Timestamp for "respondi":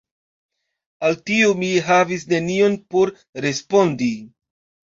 3.47-4.13